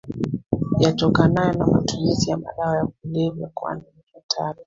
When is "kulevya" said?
2.85-3.49